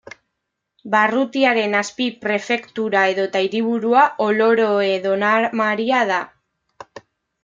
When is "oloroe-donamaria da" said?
4.29-6.19